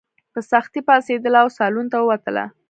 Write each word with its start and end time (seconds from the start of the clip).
په 0.33 0.39
سختۍ 0.51 0.81
پاڅېدله 0.87 1.39
او 1.43 1.49
سالون 1.57 1.85
ته 1.91 1.97
ووتله. 1.99 2.45